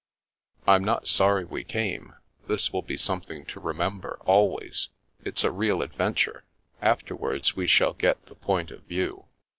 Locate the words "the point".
8.25-8.71